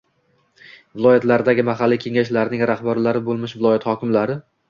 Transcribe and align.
Viloyatlardagi 0.95 1.65
mahalliy 1.67 2.01
kengashlarning 2.05 2.65
rahbarlari 2.71 3.23
bo‘lmish 3.29 3.57
viloyat 3.59 3.89
hokimlari 3.91 4.39